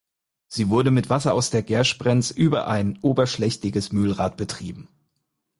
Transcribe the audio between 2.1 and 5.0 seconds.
über ein oberschlächtiges Mühlrad betrieben.